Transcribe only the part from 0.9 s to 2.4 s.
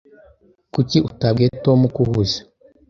utabwiye Tom ko uhuze?